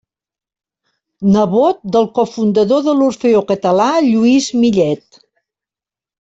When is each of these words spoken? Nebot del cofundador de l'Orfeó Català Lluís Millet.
Nebot 1.35 1.83
del 1.97 2.07
cofundador 2.15 2.81
de 2.89 2.97
l'Orfeó 3.01 3.45
Català 3.53 3.91
Lluís 4.09 4.51
Millet. 4.65 5.23